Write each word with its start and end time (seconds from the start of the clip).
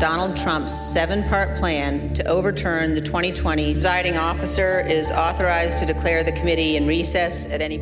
Donald 0.00 0.36
Trump's 0.36 0.72
seven 0.72 1.22
part 1.24 1.56
plan 1.56 2.12
to 2.14 2.26
overturn 2.26 2.94
the 2.94 3.00
2020 3.00 3.74
presiding 3.74 4.16
officer 4.16 4.80
is 4.80 5.12
authorized 5.12 5.78
to 5.78 5.86
declare 5.86 6.24
the 6.24 6.32
committee 6.32 6.76
in 6.76 6.86
recess 6.86 7.50
at 7.52 7.60
any 7.60 7.78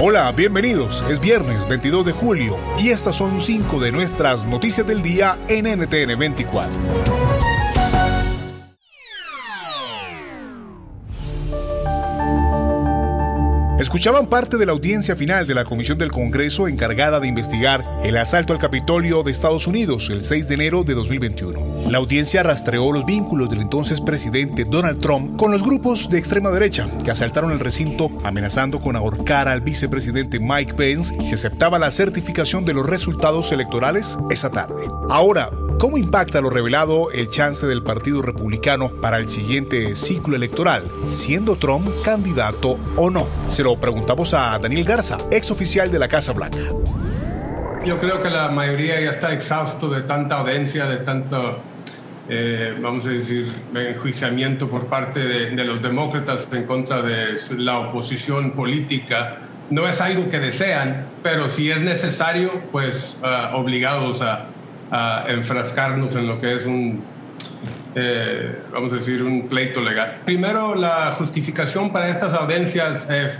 Hola, 0.00 0.32
bienvenidos. 0.32 1.02
Es 1.10 1.18
viernes 1.20 1.66
22 1.68 2.06
de 2.06 2.12
julio 2.12 2.56
y 2.78 2.90
estas 2.90 3.16
son 3.16 3.40
cinco 3.40 3.80
de 3.80 3.90
nuestras 3.90 4.44
noticias 4.44 4.86
del 4.86 5.02
día 5.02 5.36
en 5.48 5.64
NTN 5.66 6.18
24. 6.18 7.37
Escuchaban 13.88 14.26
parte 14.26 14.58
de 14.58 14.66
la 14.66 14.72
audiencia 14.72 15.16
final 15.16 15.46
de 15.46 15.54
la 15.54 15.64
Comisión 15.64 15.96
del 15.96 16.12
Congreso 16.12 16.68
encargada 16.68 17.20
de 17.20 17.26
investigar 17.26 17.86
el 18.04 18.18
asalto 18.18 18.52
al 18.52 18.58
Capitolio 18.58 19.22
de 19.22 19.30
Estados 19.30 19.66
Unidos 19.66 20.10
el 20.10 20.26
6 20.26 20.46
de 20.46 20.54
enero 20.56 20.84
de 20.84 20.92
2021. 20.92 21.90
La 21.90 21.96
audiencia 21.96 22.42
rastreó 22.42 22.92
los 22.92 23.06
vínculos 23.06 23.48
del 23.48 23.62
entonces 23.62 24.02
presidente 24.02 24.66
Donald 24.66 25.00
Trump 25.00 25.38
con 25.38 25.52
los 25.52 25.62
grupos 25.62 26.10
de 26.10 26.18
extrema 26.18 26.50
derecha 26.50 26.84
que 27.02 27.10
asaltaron 27.10 27.50
el 27.50 27.60
recinto 27.60 28.10
amenazando 28.24 28.78
con 28.78 28.94
ahorcar 28.94 29.48
al 29.48 29.62
vicepresidente 29.62 30.38
Mike 30.38 30.74
Pence 30.74 31.16
si 31.24 31.32
aceptaba 31.32 31.78
la 31.78 31.90
certificación 31.90 32.66
de 32.66 32.74
los 32.74 32.84
resultados 32.84 33.52
electorales 33.52 34.18
esa 34.28 34.50
tarde. 34.50 34.86
Ahora, 35.08 35.48
¿Cómo 35.78 35.96
impacta 35.96 36.40
lo 36.40 36.50
revelado 36.50 37.12
el 37.12 37.30
chance 37.30 37.64
del 37.64 37.84
Partido 37.84 38.20
Republicano 38.20 38.90
para 38.90 39.18
el 39.18 39.28
siguiente 39.28 39.94
ciclo 39.94 40.34
electoral, 40.34 40.90
siendo 41.06 41.54
Trump 41.54 41.86
candidato 42.04 42.80
o 42.96 43.10
no? 43.10 43.28
Se 43.48 43.62
lo 43.62 43.76
preguntamos 43.76 44.34
a 44.34 44.58
Daniel 44.58 44.82
Garza, 44.82 45.18
ex 45.30 45.52
oficial 45.52 45.88
de 45.88 46.00
la 46.00 46.08
Casa 46.08 46.32
Blanca. 46.32 46.58
Yo 47.86 47.96
creo 47.96 48.20
que 48.20 48.28
la 48.28 48.48
mayoría 48.48 49.00
ya 49.00 49.10
está 49.10 49.32
exhausto 49.32 49.88
de 49.88 50.02
tanta 50.02 50.40
audiencia, 50.40 50.86
de 50.86 50.96
tanto, 50.96 51.60
eh, 52.28 52.76
vamos 52.82 53.06
a 53.06 53.10
decir, 53.10 53.52
enjuiciamiento 53.72 54.68
por 54.68 54.86
parte 54.86 55.20
de, 55.20 55.64
los 55.64 55.80
demócratas 55.80 56.48
en 56.50 56.64
contra 56.64 57.02
de 57.02 57.36
la 57.56 57.78
oposición 57.78 58.50
política. 58.50 59.38
No 59.70 59.88
es 59.88 60.00
algo 60.00 60.28
que 60.28 60.40
desean, 60.40 61.06
pero 61.22 61.48
si 61.48 61.70
es 61.70 61.80
necesario, 61.80 62.50
pues 62.72 63.16
ah, 63.22 63.52
obligados 63.54 64.22
a 64.22 64.48
a 64.90 65.26
enfrascarnos 65.28 66.14
en 66.16 66.26
lo 66.26 66.40
que 66.40 66.54
es 66.54 66.66
un, 66.66 67.02
eh, 67.94 68.56
vamos 68.72 68.92
a 68.92 68.96
decir, 68.96 69.22
un 69.22 69.48
pleito 69.48 69.80
legal. 69.80 70.18
Primero, 70.24 70.74
la 70.74 71.12
justificación 71.12 71.92
para 71.92 72.08
estas 72.08 72.34
audiencias 72.34 73.06
eh, 73.10 73.30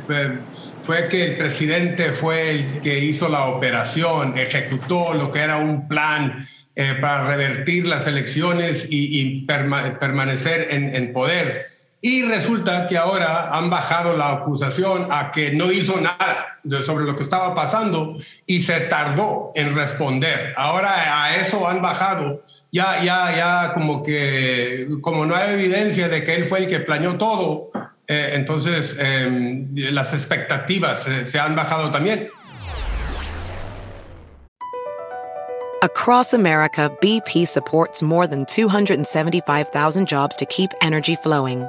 fue 0.82 1.08
que 1.08 1.24
el 1.24 1.36
presidente 1.36 2.12
fue 2.12 2.50
el 2.50 2.80
que 2.80 2.98
hizo 2.98 3.28
la 3.28 3.46
operación, 3.46 4.36
ejecutó 4.36 5.14
lo 5.14 5.30
que 5.30 5.40
era 5.40 5.58
un 5.58 5.86
plan 5.86 6.46
eh, 6.74 6.94
para 7.00 7.26
revertir 7.26 7.86
las 7.86 8.06
elecciones 8.06 8.86
y, 8.88 9.46
permanecer 9.46 10.68
en, 10.70 10.94
en 10.94 11.12
poder. 11.12 11.77
Y 12.00 12.22
resulta 12.22 12.86
que 12.86 12.96
ahora 12.96 13.56
han 13.56 13.70
bajado 13.70 14.16
la 14.16 14.30
acusación 14.30 15.08
a 15.10 15.32
que 15.32 15.50
no 15.50 15.72
hizo 15.72 16.00
nada 16.00 16.60
sobre 16.82 17.04
lo 17.04 17.16
que 17.16 17.22
estaba 17.22 17.54
pasando 17.54 18.16
y 18.46 18.60
se 18.60 18.80
tardó 18.80 19.50
en 19.54 19.74
responder. 19.74 20.52
Ahora 20.56 21.24
a 21.24 21.36
eso 21.36 21.66
han 21.66 21.82
bajado. 21.82 22.42
Ya, 22.70 23.02
ya, 23.02 23.34
ya 23.34 23.72
como 23.72 24.02
que, 24.02 24.88
como 25.00 25.26
no 25.26 25.34
hay 25.34 25.54
evidencia 25.54 26.08
de 26.08 26.22
que 26.22 26.34
él 26.34 26.44
fue 26.44 26.60
el 26.60 26.66
que 26.68 26.80
planeó 26.80 27.16
todo, 27.16 27.70
eh, 28.06 28.30
entonces 28.34 28.94
eh, 28.98 29.66
las 29.90 30.12
expectativas 30.12 31.06
eh, 31.06 31.26
se 31.26 31.40
han 31.40 31.56
bajado 31.56 31.90
también. 31.90 32.28
Across 35.82 36.34
America, 36.34 36.90
BP 37.00 37.46
supports 37.46 38.02
more 38.02 38.26
than 38.26 38.44
275,000 38.46 40.06
jobs 40.06 40.34
to 40.36 40.44
keep 40.46 40.70
energy 40.82 41.14
flowing. 41.16 41.68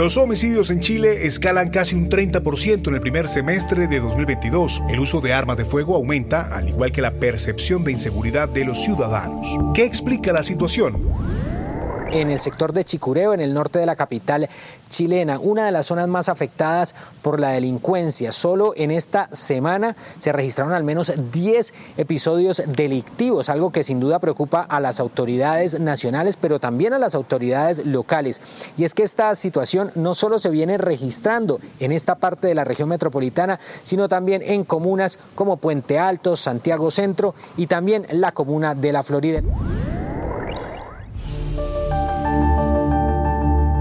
Los 0.00 0.16
homicidios 0.16 0.70
en 0.70 0.80
Chile 0.80 1.26
escalan 1.26 1.68
casi 1.68 1.94
un 1.94 2.08
30% 2.08 2.88
en 2.88 2.94
el 2.94 3.02
primer 3.02 3.28
semestre 3.28 3.86
de 3.86 4.00
2022. 4.00 4.80
El 4.88 4.98
uso 4.98 5.20
de 5.20 5.34
armas 5.34 5.58
de 5.58 5.66
fuego 5.66 5.94
aumenta, 5.94 6.40
al 6.56 6.70
igual 6.70 6.90
que 6.90 7.02
la 7.02 7.10
percepción 7.10 7.84
de 7.84 7.92
inseguridad 7.92 8.48
de 8.48 8.64
los 8.64 8.82
ciudadanos. 8.82 9.46
¿Qué 9.74 9.84
explica 9.84 10.32
la 10.32 10.42
situación? 10.42 10.96
En 12.12 12.30
el 12.30 12.40
sector 12.40 12.72
de 12.72 12.84
Chicureo, 12.84 13.34
en 13.34 13.40
el 13.40 13.54
norte 13.54 13.78
de 13.78 13.86
la 13.86 13.96
capital 13.96 14.48
chilena, 14.88 15.38
una 15.38 15.64
de 15.64 15.72
las 15.72 15.86
zonas 15.86 16.08
más 16.08 16.28
afectadas 16.28 16.94
por 17.22 17.38
la 17.38 17.50
delincuencia. 17.50 18.32
Solo 18.32 18.72
en 18.76 18.90
esta 18.90 19.28
semana 19.32 19.96
se 20.18 20.32
registraron 20.32 20.72
al 20.72 20.84
menos 20.84 21.12
10 21.32 21.72
episodios 21.96 22.62
delictivos, 22.66 23.48
algo 23.48 23.70
que 23.70 23.84
sin 23.84 24.00
duda 24.00 24.18
preocupa 24.18 24.62
a 24.62 24.80
las 24.80 25.00
autoridades 25.00 25.78
nacionales, 25.78 26.36
pero 26.36 26.58
también 26.58 26.92
a 26.92 26.98
las 26.98 27.14
autoridades 27.14 27.86
locales. 27.86 28.42
Y 28.76 28.84
es 28.84 28.94
que 28.94 29.02
esta 29.02 29.34
situación 29.34 29.92
no 29.94 30.14
solo 30.14 30.38
se 30.38 30.50
viene 30.50 30.78
registrando 30.78 31.60
en 31.78 31.92
esta 31.92 32.16
parte 32.16 32.48
de 32.48 32.54
la 32.54 32.64
región 32.64 32.88
metropolitana, 32.88 33.60
sino 33.82 34.08
también 34.08 34.42
en 34.42 34.64
comunas 34.64 35.18
como 35.34 35.58
Puente 35.58 35.98
Alto, 35.98 36.36
Santiago 36.36 36.90
Centro 36.90 37.34
y 37.56 37.66
también 37.66 38.06
la 38.10 38.32
comuna 38.32 38.74
de 38.74 38.92
La 38.92 39.02
Florida. 39.02 39.42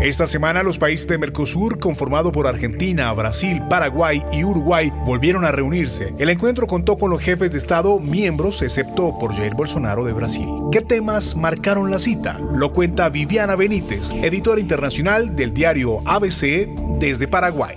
Esta 0.01 0.27
semana 0.27 0.63
los 0.63 0.77
países 0.77 1.09
de 1.09 1.17
Mercosur, 1.17 1.77
conformado 1.77 2.31
por 2.31 2.47
Argentina, 2.47 3.11
Brasil, 3.11 3.61
Paraguay 3.69 4.23
y 4.31 4.45
Uruguay, 4.45 4.93
volvieron 5.05 5.43
a 5.43 5.51
reunirse. 5.51 6.13
El 6.17 6.29
encuentro 6.29 6.67
contó 6.67 6.97
con 6.97 7.11
los 7.11 7.19
jefes 7.19 7.51
de 7.51 7.57
Estado 7.57 7.99
miembros, 7.99 8.61
excepto 8.61 9.19
por 9.19 9.35
Jair 9.35 9.55
Bolsonaro 9.55 10.05
de 10.05 10.13
Brasil. 10.13 10.47
¿Qué 10.71 10.79
temas 10.79 11.35
marcaron 11.35 11.91
la 11.91 11.99
cita? 11.99 12.39
Lo 12.39 12.71
cuenta 12.71 13.09
Viviana 13.09 13.57
Benítez, 13.57 14.11
editora 14.23 14.61
internacional 14.61 15.35
del 15.35 15.53
diario 15.53 15.99
ABC 16.05 16.69
desde 16.97 17.27
Paraguay. 17.27 17.75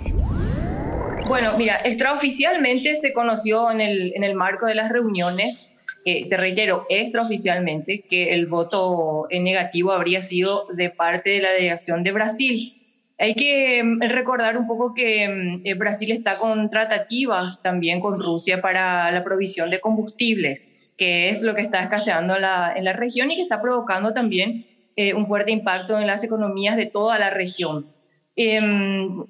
Bueno, 1.27 1.57
mira, 1.57 1.81
extraoficialmente 1.83 2.95
se 3.01 3.11
conoció 3.11 3.69
en 3.69 3.81
el, 3.81 4.13
en 4.15 4.23
el 4.23 4.35
marco 4.35 4.65
de 4.65 4.75
las 4.75 4.89
reuniones 4.89 5.72
te 6.03 6.37
reitero 6.37 6.85
extraoficialmente 6.89 8.01
que 8.01 8.33
el 8.33 8.47
voto 8.47 9.27
en 9.29 9.43
negativo 9.43 9.91
habría 9.91 10.21
sido 10.21 10.67
de 10.73 10.89
parte 10.89 11.29
de 11.31 11.41
la 11.41 11.51
delegación 11.51 12.03
de 12.03 12.11
Brasil. 12.11 12.83
Hay 13.19 13.35
que 13.35 13.81
mm, 13.83 14.01
recordar 14.01 14.57
un 14.57 14.67
poco 14.67 14.93
que 14.93 15.27
mm, 15.29 15.61
eh, 15.63 15.73
Brasil 15.75 16.11
está 16.11 16.37
con 16.37 16.69
tratativas 16.69 17.61
también 17.61 17.99
con 17.99 18.19
Rusia 18.21 18.61
para 18.61 19.11
la 19.11 19.23
provisión 19.23 19.69
de 19.69 19.79
combustibles, 19.79 20.67
que 20.97 21.29
es 21.29 21.41
lo 21.43 21.55
que 21.55 21.61
está 21.61 21.81
escaseando 21.81 22.37
la, 22.39 22.73
en 22.75 22.83
la 22.83 22.93
región 22.93 23.31
y 23.31 23.35
que 23.35 23.43
está 23.43 23.61
provocando 23.61 24.13
también 24.13 24.65
eh, 24.95 25.13
un 25.13 25.27
fuerte 25.27 25.51
impacto 25.51 25.99
en 25.99 26.07
las 26.07 26.23
economías 26.23 26.75
de 26.75 26.85
toda 26.85 27.17
la 27.17 27.29
región. 27.29 27.87
Eh, 28.35 28.59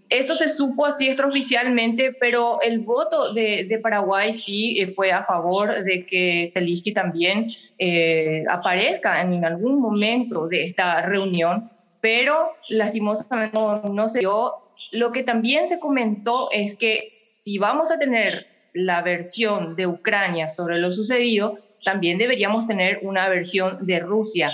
eso 0.10 0.36
se 0.36 0.50
supo 0.50 0.86
así 0.86 1.08
extraoficialmente, 1.08 2.14
pero 2.14 2.62
el 2.62 2.80
voto 2.80 3.34
de, 3.34 3.80
Paraguay 3.82 4.34
sí 4.34 4.80
eh, 4.80 4.88
fue 4.88 5.12
a 5.12 5.24
favor 5.24 5.84
de 5.84 6.06
que 6.06 6.50
Zelensky 6.54 6.94
también 6.94 7.52
eh, 7.80 8.46
aparezca 8.50 9.22
en 9.22 9.44
algún 9.44 9.82
momento 9.82 10.48
de 10.48 10.64
esta 10.64 11.02
reunión, 11.02 11.70
pero 12.00 12.54
lastimosamente 12.70 13.58
no, 13.58 14.10
se 14.10 14.20
dio. 14.20 14.54
Lo 14.92 15.12
que 15.12 15.24
también 15.24 15.68
se 15.68 15.80
comentó 15.80 16.50
es 16.52 16.78
que 16.78 17.34
si 17.36 17.58
vamos 17.58 17.92
a 17.92 18.00
tener 18.00 18.48
la 18.74 19.02
versión 19.02 19.76
de 19.76 19.88
Ucrania 19.88 20.50
sobre 20.50 20.78
lo 20.80 20.94
sucedido, 20.94 21.60
también 21.84 22.18
deberíamos 22.18 22.68
tener 22.68 23.00
una 23.02 23.28
versión 23.28 23.86
de 23.86 24.00
Rusia. 24.00 24.54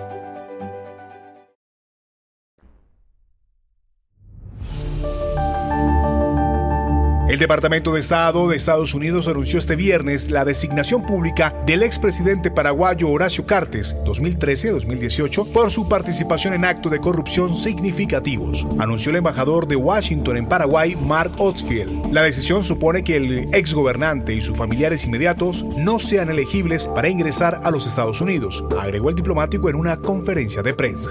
El 7.31 7.39
Departamento 7.39 7.93
de 7.93 8.01
Estado 8.01 8.49
de 8.49 8.57
Estados 8.57 8.93
Unidos 8.93 9.29
anunció 9.29 9.57
este 9.57 9.77
viernes 9.77 10.29
la 10.29 10.43
designación 10.43 11.05
pública 11.05 11.55
del 11.65 11.81
expresidente 11.81 12.51
paraguayo 12.51 13.07
Horacio 13.07 13.45
Cartes, 13.45 13.95
2013-2018, 14.03 15.49
por 15.53 15.71
su 15.71 15.87
participación 15.87 16.55
en 16.55 16.65
actos 16.65 16.91
de 16.91 16.99
corrupción 16.99 17.55
significativos, 17.55 18.67
anunció 18.79 19.11
el 19.11 19.15
embajador 19.15 19.65
de 19.65 19.77
Washington 19.77 20.35
en 20.35 20.45
Paraguay, 20.45 20.97
Mark 20.97 21.31
Otsfield. 21.37 22.11
La 22.11 22.21
decisión 22.21 22.65
supone 22.65 23.01
que 23.01 23.15
el 23.15 23.47
exgobernante 23.53 24.33
y 24.33 24.41
sus 24.41 24.57
familiares 24.57 25.05
inmediatos 25.05 25.63
no 25.77 25.99
sean 25.99 26.29
elegibles 26.29 26.89
para 26.89 27.07
ingresar 27.07 27.61
a 27.63 27.71
los 27.71 27.87
Estados 27.87 28.19
Unidos, 28.19 28.61
agregó 28.77 29.07
el 29.07 29.15
diplomático 29.15 29.69
en 29.69 29.77
una 29.77 29.95
conferencia 29.95 30.63
de 30.63 30.73
prensa. 30.73 31.09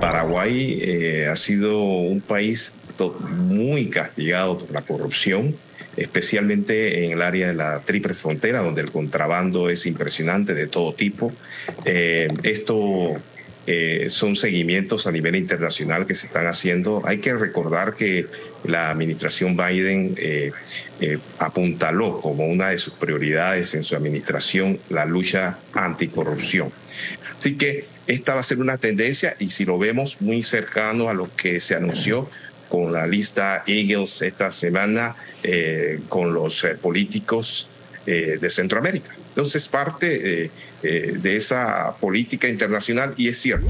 Paraguay 0.00 0.78
eh, 0.80 1.28
ha 1.30 1.36
sido 1.36 1.78
un 1.78 2.22
país 2.22 2.74
muy 3.28 3.88
castigado 3.88 4.58
por 4.58 4.70
la 4.70 4.82
corrupción, 4.82 5.56
especialmente 5.96 7.04
en 7.04 7.12
el 7.12 7.22
área 7.22 7.48
de 7.48 7.54
la 7.54 7.80
triple 7.80 8.14
frontera, 8.14 8.60
donde 8.60 8.82
el 8.82 8.90
contrabando 8.90 9.68
es 9.68 9.86
impresionante 9.86 10.54
de 10.54 10.66
todo 10.66 10.94
tipo. 10.94 11.32
Eh, 11.84 12.28
esto 12.42 13.14
eh, 13.66 14.06
son 14.08 14.36
seguimientos 14.36 15.06
a 15.06 15.12
nivel 15.12 15.36
internacional 15.36 16.06
que 16.06 16.14
se 16.14 16.26
están 16.26 16.46
haciendo. 16.46 17.02
Hay 17.04 17.18
que 17.18 17.34
recordar 17.34 17.94
que 17.94 18.26
la 18.64 18.90
administración 18.90 19.56
Biden 19.56 20.14
eh, 20.18 20.52
apuntaló 21.38 22.20
como 22.20 22.46
una 22.46 22.70
de 22.70 22.78
sus 22.78 22.94
prioridades 22.94 23.74
en 23.74 23.82
su 23.82 23.96
administración 23.96 24.78
la 24.90 25.04
lucha 25.04 25.58
anticorrupción. 25.72 26.72
Así 27.38 27.56
que 27.56 27.84
esta 28.06 28.34
va 28.34 28.40
a 28.40 28.44
ser 28.44 28.58
una 28.58 28.76
tendencia 28.78 29.34
y 29.38 29.48
si 29.48 29.64
lo 29.64 29.78
vemos 29.78 30.20
muy 30.20 30.42
cercano 30.42 31.08
a 31.08 31.14
lo 31.14 31.34
que 31.34 31.60
se 31.60 31.74
anunció 31.74 32.28
con 32.68 32.92
la 32.92 33.06
lista 33.06 33.62
Eagles 33.66 34.22
esta 34.22 34.50
semana 34.50 35.14
eh, 35.42 36.00
con 36.08 36.32
los 36.32 36.64
eh, 36.64 36.74
políticos 36.74 37.68
eh, 38.06 38.38
de 38.40 38.50
Centroamérica. 38.50 39.14
Entonces, 39.28 39.66
parte 39.66 40.50
de 40.82 41.36
esa 41.36 41.92
política 41.98 42.46
internacional 42.46 43.14
y 43.16 43.28
es 43.28 43.40
cierto. 43.40 43.66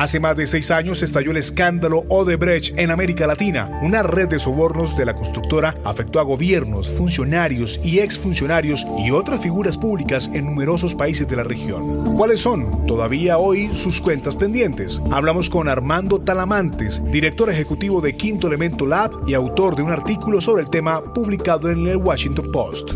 Hace 0.00 0.18
más 0.18 0.34
de 0.34 0.46
seis 0.46 0.70
años 0.70 1.02
estalló 1.02 1.30
el 1.30 1.36
escándalo 1.36 2.06
Odebrecht 2.08 2.78
en 2.78 2.90
América 2.90 3.26
Latina. 3.26 3.68
Una 3.82 4.02
red 4.02 4.28
de 4.28 4.38
sobornos 4.38 4.96
de 4.96 5.04
la 5.04 5.14
constructora 5.14 5.74
afectó 5.84 6.20
a 6.20 6.22
gobiernos, 6.22 6.88
funcionarios 6.88 7.78
y 7.84 7.98
exfuncionarios 7.98 8.86
y 9.04 9.10
otras 9.10 9.40
figuras 9.40 9.76
públicas 9.76 10.30
en 10.32 10.46
numerosos 10.46 10.94
países 10.94 11.28
de 11.28 11.36
la 11.36 11.42
región. 11.42 12.16
¿Cuáles 12.16 12.40
son 12.40 12.86
todavía 12.86 13.36
hoy 13.36 13.68
sus 13.74 14.00
cuentas 14.00 14.36
pendientes? 14.36 15.02
Hablamos 15.10 15.50
con 15.50 15.68
Armando 15.68 16.18
Talamantes, 16.18 17.02
director 17.12 17.50
ejecutivo 17.50 18.00
de 18.00 18.16
Quinto 18.16 18.46
Elemento 18.46 18.86
Lab 18.86 19.28
y 19.28 19.34
autor 19.34 19.76
de 19.76 19.82
un 19.82 19.90
artículo 19.90 20.40
sobre 20.40 20.62
el 20.62 20.70
tema 20.70 21.12
publicado 21.12 21.68
en 21.68 21.86
el 21.86 21.98
Washington 21.98 22.50
Post. 22.50 22.92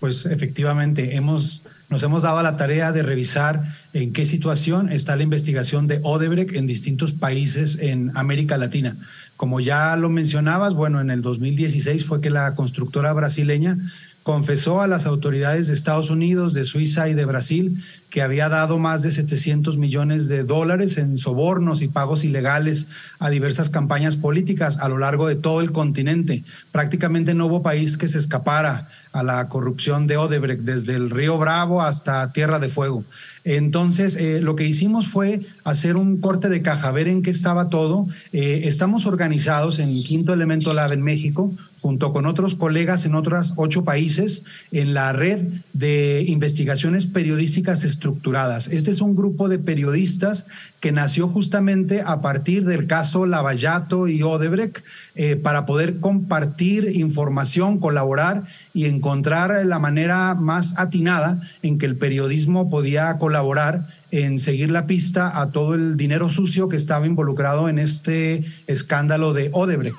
Pues 0.00 0.26
efectivamente 0.26 1.14
hemos 1.14 1.62
nos 1.88 2.02
hemos 2.02 2.24
dado 2.24 2.42
la 2.42 2.56
tarea 2.56 2.90
de 2.92 3.02
revisar 3.02 3.76
en 3.92 4.12
qué 4.12 4.26
situación 4.26 4.90
está 4.90 5.14
la 5.14 5.22
investigación 5.22 5.86
de 5.86 6.00
Odebrecht 6.02 6.56
en 6.56 6.66
distintos 6.66 7.12
países 7.12 7.78
en 7.78 8.10
América 8.16 8.58
Latina. 8.58 8.96
Como 9.36 9.60
ya 9.60 9.96
lo 9.96 10.08
mencionabas, 10.08 10.74
bueno, 10.74 11.00
en 11.00 11.10
el 11.10 11.22
2016 11.22 12.04
fue 12.04 12.20
que 12.20 12.30
la 12.30 12.54
constructora 12.54 13.12
brasileña 13.12 13.78
confesó 14.26 14.80
a 14.80 14.88
las 14.88 15.06
autoridades 15.06 15.68
de 15.68 15.74
Estados 15.74 16.10
Unidos, 16.10 16.52
de 16.52 16.64
Suiza 16.64 17.08
y 17.08 17.14
de 17.14 17.24
Brasil 17.24 17.80
que 18.10 18.22
había 18.22 18.48
dado 18.48 18.78
más 18.78 19.02
de 19.02 19.10
700 19.10 19.76
millones 19.76 20.26
de 20.26 20.42
dólares 20.42 20.96
en 20.96 21.18
sobornos 21.18 21.82
y 21.82 21.88
pagos 21.88 22.24
ilegales 22.24 22.86
a 23.18 23.30
diversas 23.30 23.68
campañas 23.68 24.16
políticas 24.16 24.78
a 24.78 24.88
lo 24.88 24.98
largo 24.98 25.28
de 25.28 25.34
todo 25.34 25.60
el 25.60 25.70
continente. 25.70 26.42
Prácticamente 26.72 27.34
no 27.34 27.46
hubo 27.46 27.62
país 27.62 27.98
que 27.98 28.08
se 28.08 28.18
escapara 28.18 28.88
a 29.12 29.22
la 29.22 29.48
corrupción 29.48 30.06
de 30.06 30.16
Odebrecht, 30.16 30.62
desde 30.62 30.94
el 30.94 31.10
río 31.10 31.36
Bravo 31.38 31.82
hasta 31.82 32.32
Tierra 32.32 32.58
de 32.58 32.68
Fuego. 32.68 33.04
Entonces, 33.44 34.16
eh, 34.16 34.40
lo 34.40 34.56
que 34.56 34.66
hicimos 34.66 35.08
fue 35.08 35.40
hacer 35.64 35.96
un 35.96 36.20
corte 36.20 36.48
de 36.48 36.62
caja, 36.62 36.90
ver 36.92 37.08
en 37.08 37.22
qué 37.22 37.30
estaba 37.30 37.68
todo. 37.68 38.06
Eh, 38.32 38.62
estamos 38.64 39.06
organizados 39.06 39.78
en 39.78 39.88
Quinto 40.02 40.32
Elemento 40.32 40.72
Lab 40.74 40.92
en 40.92 41.02
México, 41.02 41.54
junto 41.80 42.12
con 42.12 42.26
otros 42.26 42.54
colegas 42.54 43.04
en 43.04 43.14
otros 43.14 43.52
ocho 43.56 43.84
países, 43.84 44.44
en 44.72 44.94
la 44.94 45.12
red 45.12 45.40
de 45.72 46.24
investigaciones 46.26 47.06
periodísticas 47.06 47.84
estructuradas. 47.84 48.68
Este 48.68 48.90
es 48.90 49.00
un 49.00 49.14
grupo 49.14 49.48
de 49.48 49.58
periodistas 49.58 50.46
que 50.80 50.92
nació 50.92 51.28
justamente 51.28 52.02
a 52.04 52.20
partir 52.22 52.64
del 52.64 52.86
caso 52.86 53.26
Lavallato 53.26 54.08
y 54.08 54.22
Odebrecht 54.22 54.84
eh, 55.14 55.36
para 55.36 55.66
poder 55.66 56.00
compartir 56.00 56.90
información, 56.94 57.78
colaborar 57.78 58.44
y 58.72 58.86
encontrar 58.86 59.64
la 59.66 59.78
manera 59.78 60.34
más 60.34 60.78
atinada 60.78 61.40
en 61.62 61.78
que 61.78 61.86
el 61.86 61.96
periodismo 61.96 62.70
podía 62.70 63.18
colaborar 63.18 63.88
en 64.10 64.38
seguir 64.38 64.70
la 64.70 64.86
pista 64.86 65.40
a 65.40 65.50
todo 65.50 65.74
el 65.74 65.96
dinero 65.96 66.28
sucio 66.28 66.68
que 66.68 66.76
estaba 66.76 67.06
involucrado 67.06 67.68
en 67.68 67.78
este 67.78 68.44
escándalo 68.66 69.32
de 69.32 69.50
Odebrecht. 69.52 69.98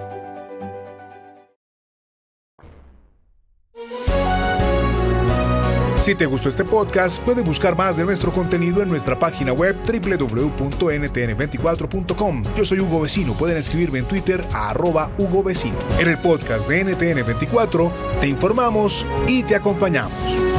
Si 6.01 6.15
te 6.15 6.25
gustó 6.25 6.49
este 6.49 6.63
podcast, 6.63 7.21
puedes 7.21 7.45
buscar 7.45 7.77
más 7.77 7.95
de 7.95 8.03
nuestro 8.03 8.31
contenido 8.31 8.81
en 8.81 8.89
nuestra 8.89 9.19
página 9.19 9.53
web 9.53 9.75
www.ntn24.com. 9.85 12.43
Yo 12.55 12.65
soy 12.65 12.79
Hugo 12.79 13.01
Vecino, 13.01 13.33
pueden 13.33 13.57
escribirme 13.57 13.99
en 13.99 14.05
Twitter 14.05 14.43
a 14.51 14.71
arroba 14.71 15.11
Hugo 15.19 15.43
Vecino. 15.43 15.77
En 15.99 16.09
el 16.09 16.17
podcast 16.17 16.67
de 16.67 16.87
NTN24 16.87 17.91
te 18.19 18.27
informamos 18.27 19.05
y 19.27 19.43
te 19.43 19.55
acompañamos. 19.55 20.50